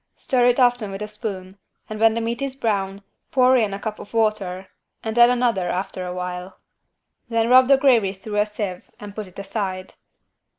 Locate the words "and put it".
8.99-9.37